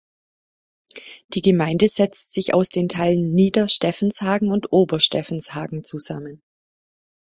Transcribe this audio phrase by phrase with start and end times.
[1.27, 6.41] Die Gemeinde setzt sich aus den Teilen Nieder Steffenshagen und Ober Steffenshagen zusammen.